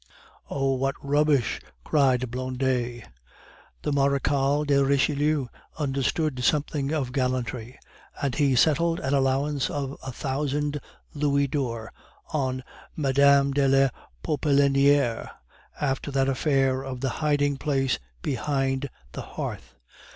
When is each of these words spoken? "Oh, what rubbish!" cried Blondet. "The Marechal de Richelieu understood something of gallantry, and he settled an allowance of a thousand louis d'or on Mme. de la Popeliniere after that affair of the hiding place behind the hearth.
"Oh, 0.49 0.73
what 0.73 0.95
rubbish!" 1.03 1.59
cried 1.83 2.31
Blondet. 2.31 3.07
"The 3.83 3.91
Marechal 3.91 4.65
de 4.65 4.83
Richelieu 4.83 5.45
understood 5.77 6.43
something 6.43 6.91
of 6.91 7.11
gallantry, 7.11 7.77
and 8.19 8.33
he 8.33 8.55
settled 8.55 8.99
an 8.99 9.13
allowance 9.13 9.69
of 9.69 9.95
a 10.01 10.11
thousand 10.11 10.79
louis 11.13 11.45
d'or 11.49 11.93
on 12.33 12.63
Mme. 12.95 13.51
de 13.51 13.67
la 13.67 13.89
Popeliniere 14.23 15.29
after 15.79 16.09
that 16.09 16.27
affair 16.27 16.81
of 16.83 17.01
the 17.01 17.09
hiding 17.21 17.57
place 17.57 17.99
behind 18.23 18.89
the 19.11 19.21
hearth. 19.21 19.75